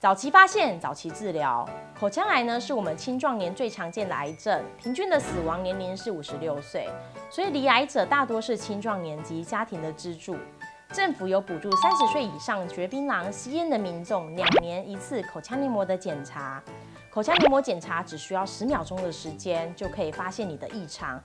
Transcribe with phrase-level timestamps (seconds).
[0.00, 1.68] 早期发现，早期治疗。
[1.98, 6.88] 口腔癌呢，是我们青壮年最常见的癌症，平均的死亡年龄是五十六岁，
[7.28, 10.36] 所以罹癌者大多是青壮年及家庭的支柱。
[10.92, 16.62] 政府有补助三十岁以上嚼槟榔、吸烟的民众两年一次口腔黏膜的检查。
[17.10, 21.20] 口腔黏膜检查只需要十秒钟的时间，就可以发现你的异常。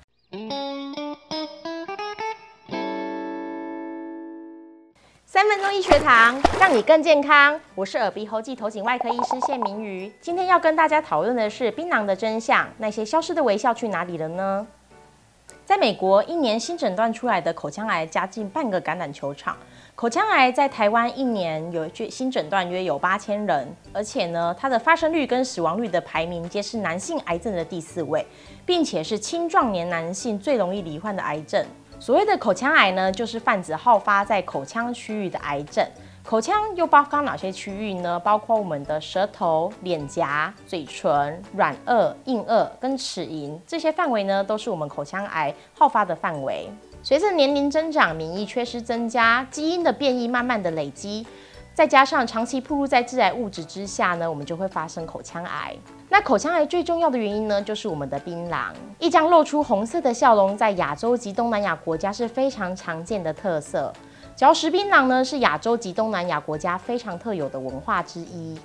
[5.33, 7.59] 三分钟医学堂，让你更健康。
[7.73, 14.67] 我是耳鼻喉暨头颈外科医师谢明瑜，今天要跟大家讨论的是槟榔的真相，那些消失的微笑去哪里了呢？
[15.65, 19.57] 在美国，一年新诊断出来的口腔癌加近半个橄榄球场。
[19.95, 28.23] 口腔癌在台湾一年有新诊断约有八千人，而且呢，它的发生率跟死亡率的排名皆是男性癌症的第四位，
[28.67, 31.65] 并且是青壮年男性最容易罹患的癌症。
[32.03, 35.87] 所谓的口腔癌呢，就是泛指好发在口腔区域的癌症。
[36.21, 38.19] 口腔又包括哪些区域呢？
[38.19, 46.69] 包括我们的舌头、脸颊、嘴唇、软腭、硬腭跟齿龈这些范围呢，都是我们口腔癌好发的范围。
[47.01, 51.25] 随着年龄增长，免疫缺失增加，基因的变异慢慢的累积。
[51.73, 55.75] 再加上长期暴露在致癌物质之下呢，我们就会发生口腔癌。
[56.07, 58.65] 那口腔癌最重要的原因呢，就是我们的槟榔。
[58.99, 63.91] 一张露出红色的笑容，在亚洲及东南亚国家是非常常见的特色。
[64.35, 68.55] 嚼食槟榔呢，是亚洲及东南亚国家非常特有的文化之一。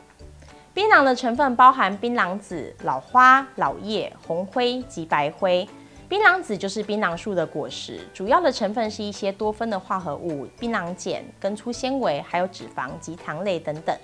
[0.74, 5.66] 槟榔的成分包含槟榔籽、老花、老叶、红灰及白灰。
[6.08, 13.94] 槟榔籽就是槟榔树的果实，主要的成分是一些多酚的化合物，槟榔碱、根粗纤维，还有脂肪及糖类等等。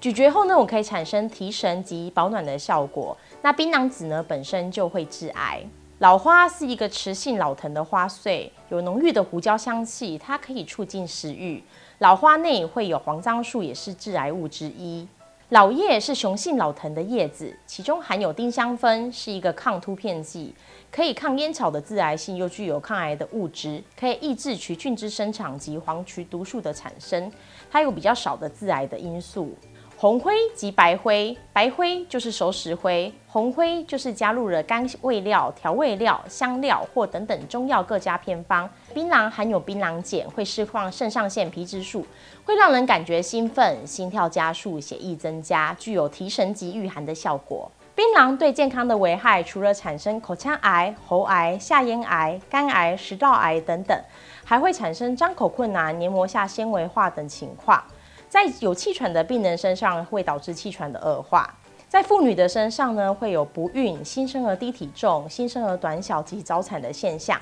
[0.00, 3.14] 咀嚼后呢，我可以产生提神及保暖的效果。
[3.42, 5.62] 那槟榔籽呢，本身就会致癌。
[5.98, 11.62] 老花是一个雌性老藤的花穗，有浓郁的胡椒香气，它可以促进食欲。
[11.98, 15.06] 老花内会有黄樟素，也是致癌物之一。
[15.50, 20.54] 老叶是雄性老藤的叶子，其中含有丁香酚，是一个抗突变剂，
[20.92, 27.32] 可以抗烟草的致癌性，又具有抗癌的物质，可以抑制曲菌之生长及黄曲毒素的产生，
[27.68, 29.52] 它有比较少的致癌的因素。
[29.96, 38.70] 红灰及白灰，白灰就是熟石灰，红灰就是加入了甘味料、调味料、香料或等等中药各加偏方。
[38.92, 42.04] 槟榔含有槟榔碱，会释放肾上腺皮质素，
[42.44, 47.70] 会让人感觉兴奋、心跳加速、血液增加，具有提神及御寒的效果。
[47.94, 53.96] 槟榔对健康的危害，除了产生口腔癌、喉癌、下咽癌、肝癌、食道癌等等，
[54.44, 57.82] 还会产生张口困难、黏膜下纤维化等情况。
[58.28, 61.44] 在有气喘的病人身上，会导致气喘的恶化；
[61.88, 67.38] 在妇女的身上呢，会有不孕、新生儿低体重、新生儿短小及早产的现象。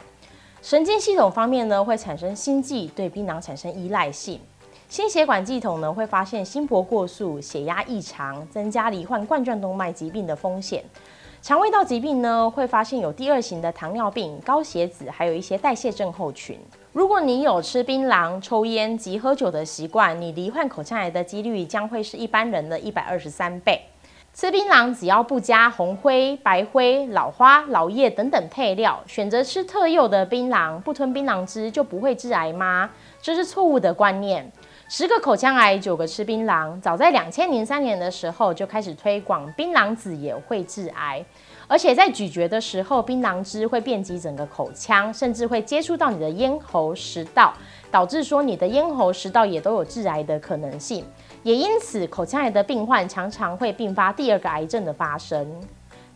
[0.61, 4.39] 神经系统方面呢，会产生心悸，对槟榔产生依赖性；
[4.89, 10.83] 心血管系统呢，会发现心搏过速、血压异常，增加罹患冠状动脉疾病的风险。
[11.41, 16.59] 肠胃道疾病呢，会发现有第二型的糖尿病、高血脂，还有一些代谢症候群。
[16.93, 23.81] 如果你有吃槟榔、抽烟及喝酒的习惯，你罹患口腔癌的几率将会是一般人的一百二十三倍。
[24.41, 32.89] 吃槟榔只要不加红灰、白灰、老花、老叶等等配料，选择吃特幼的槟榔，不吞槟榔汁就不会致癌吗？
[33.21, 34.49] 这是错误的观念。
[34.89, 36.81] 十个口腔癌，九个吃槟榔。
[36.81, 41.25] 早在两千零三年的时候就开始推广，槟榔籽也会致癌。
[41.67, 47.53] 而且在咀嚼的时候，槟榔汁会遍及整个口腔，甚至会接触到你的咽喉、食道，
[47.91, 51.05] 导致说你的咽喉、食道也都有致癌的可能性。
[51.43, 55.47] 也因此，口腔癌的病患常常会并发第二个癌症的发生。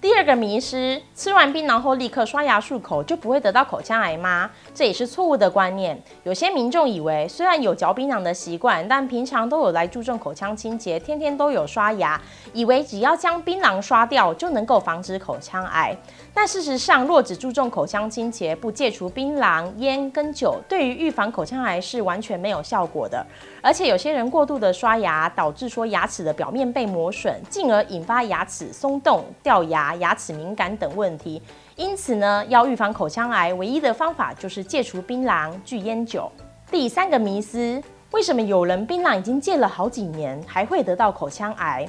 [0.03, 4.51] 第二个迷失，吃完槟榔后立刻刷牙漱口就不会得到口腔癌吗？
[4.75, 5.97] 这也是错误的观念。
[6.25, 12.21] 有些民众以为，虽然有嚼槟榔的习惯，但平常都有来注重口腔清洁，天天都有刷牙，
[12.53, 15.97] 以为只要将槟榔刷掉就能够防止口腔癌。
[16.35, 23.25] 但事实上，若只注重口腔清洁，不戒除槟榔、烟跟酒，对于预防口腔癌是完全没有效果的。
[23.63, 29.92] 而且有些人过度的刷牙，导致说牙齿的表面被磨损，进而引发牙齿松动、掉牙。
[29.97, 31.41] 牙齿敏感等问题，
[31.77, 36.31] 因此呢，要预防口腔癌，唯一的方法就是戒除槟榔、拒烟酒。
[36.71, 41.89] 第三个迷思，为什么有人槟榔已经戒了好几年，还会得到口腔癌？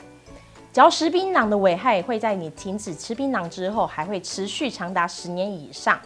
[0.71, 5.99] 嚼食槟榔的危害会在你停止吃槟榔之后，还会持续长达十年以上。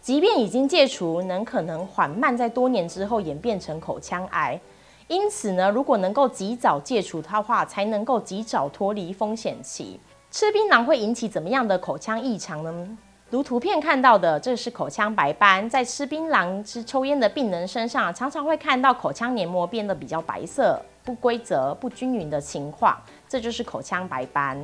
[0.00, 4.60] 即便已经戒除，能可能缓慢在多年之后演变成口腔癌。
[5.06, 9.98] 因此呢，如果能够及早戒除它的话，才能够及早脱离风险期。
[10.38, 12.96] 吃槟榔会引起怎么样的口腔异常呢？
[13.28, 22.96] 如图片看到的，这是口腔白斑，在吃槟榔、吃抽烟的病人身上，常常会看到口腔黏膜变得比较白色、不规则、不均匀的情况。
[23.28, 24.56] 这就是口腔白斑。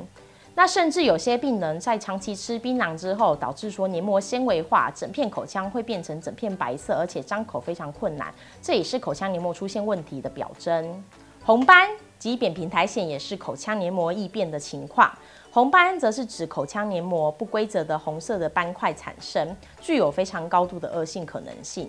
[0.54, 8.32] 那甚至有些病人在长期吃槟榔之后，导致说黏膜纤维化，整片口腔会变成整片白色，而且张口非常困难，
[8.62, 11.02] 这也是口腔黏膜出现问题的表征。
[11.44, 15.12] 红斑及扁平苔藓也是口腔黏膜异变的情况。
[15.54, 21.88] 红斑则是指口腔黏膜不规则的红色的斑块产生，具有非常高度的恶性可能性。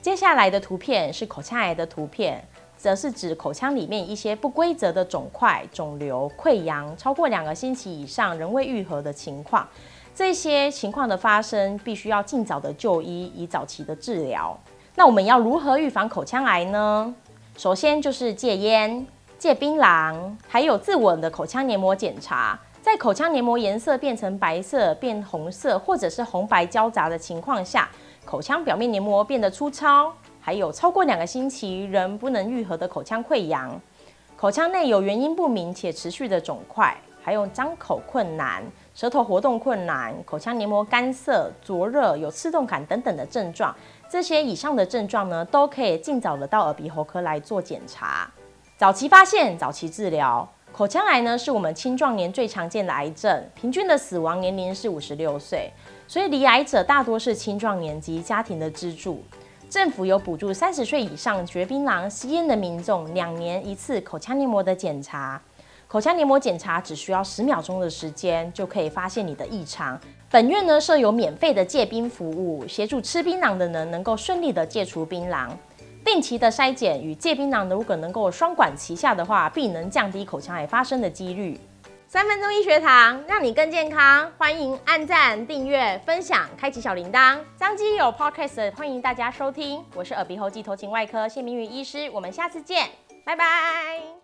[0.00, 2.42] 接下来的图片是口腔癌的图片。
[2.74, 9.68] 则是指口腔里面一些不规则的肿块、肿瘤、溃疡，超过两个星期以上仍未愈合的情况。
[10.12, 14.58] 这些情况的发生，必须要尽早的就医，以早期的治疗。
[14.96, 17.14] 那我们要如何预防口腔癌呢？
[17.56, 19.06] 首先就是戒烟、
[19.38, 22.58] 戒槟榔，还有自我的口腔黏膜检查。
[22.82, 27.88] 在口腔黏膜颜色变成白色、变红色，或者是红白交杂的情况下，
[28.24, 30.12] 口腔表面黏膜变得粗糙。
[30.40, 33.80] 还有超过两个星期仍不能愈合的口腔溃疡，
[34.36, 36.92] 口腔内有原因不明且持续的肿块，
[37.22, 38.60] 还有张口困难、
[38.92, 43.72] 舌头活动困难、口腔黏膜干涩、灼热、有刺痛感等等的症状，
[44.10, 48.28] 这些以上的症状呢，都可以尽早的到耳鼻喉科来做检查，
[48.76, 50.48] 早期发现，早期治疗。
[50.72, 55.70] 口腔癌呢，是我们青壮年最常见的癌症，平均的死亡年龄是五十六岁，
[56.08, 59.22] 所以罹癌者大多是青壮年及家庭的支柱。
[59.68, 65.40] 政府有补助三十岁以上绝槟榔、吸烟的民众两年一次口腔黏膜的检查。
[65.86, 70.00] 口腔黏膜检查只需要十秒钟的时间，就可以发现你的异常。
[70.30, 75.50] 本院呢设有免费的戒槟服务，协助吃槟榔的人能够顺利的戒除槟榔。
[76.12, 81.58] 定期的筛检与戒槟榔如果能够双管齐下的话，必能降低口腔癌发生的几率。
[82.06, 84.30] 三分钟医学堂，让你更健康。
[84.36, 87.38] 欢迎按赞、订阅、分享、开启小铃铛。
[87.58, 89.82] 张基有 Podcast，欢迎大家收听。
[89.94, 92.90] 我是耳鼻喉暨头颈外科谢明宇医师，我们下次见，
[93.24, 94.21] 拜拜。